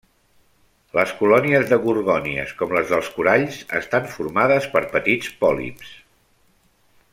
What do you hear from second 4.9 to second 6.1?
petits pòlips.